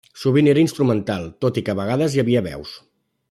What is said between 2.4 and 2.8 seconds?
veus.